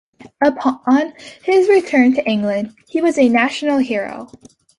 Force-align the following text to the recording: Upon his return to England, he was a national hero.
Upon 0.43 1.13
his 1.43 1.69
return 1.69 2.15
to 2.15 2.25
England, 2.27 2.73
he 2.87 3.01
was 3.01 3.19
a 3.19 3.29
national 3.29 3.77
hero. 3.77 4.31